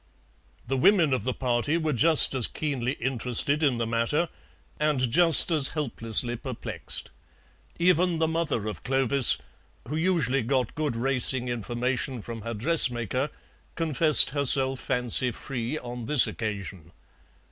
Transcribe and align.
The 0.67 0.77
women 0.77 1.13
of 1.13 1.25
the 1.25 1.33
party 1.35 1.77
were 1.77 1.93
just 1.93 2.33
as 2.33 2.47
keenly 2.47 2.93
interested 2.93 3.61
in 3.61 3.77
the 3.77 3.85
matter, 3.85 4.29
and 4.79 4.99
just 5.11 5.51
as 5.51 5.67
helplessly 5.67 6.35
perplexed; 6.37 7.11
even 7.77 8.17
the 8.17 8.27
mother 8.27 8.67
of 8.67 8.83
Clovis, 8.83 9.37
who 9.87 9.95
usually 9.95 10.41
got 10.41 10.73
good 10.73 10.95
racing 10.95 11.49
information 11.49 12.19
from 12.23 12.41
her 12.41 12.55
dressmaker, 12.55 13.29
confessed 13.75 14.31
herself 14.31 14.79
fancy 14.79 15.29
free 15.29 15.77
on 15.77 16.07
this 16.07 16.25
occasion. 16.25 16.91